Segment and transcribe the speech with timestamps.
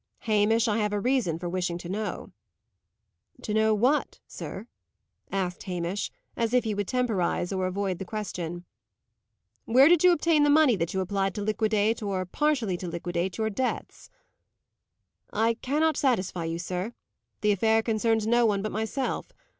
[0.21, 2.31] "Hamish, I have a reason for wishing to know."
[3.43, 4.65] "To know what, sir?"
[5.31, 8.65] asked Hamish, as if he would temporize, or avoid the question.
[9.65, 13.37] "Where did you obtain the money that you applied to liquidate, or partially to liquidate,
[13.37, 14.09] your debts?"
[15.31, 16.93] "I cannot satisfy you, sir.
[17.41, 19.31] The affair concerns no one but myself.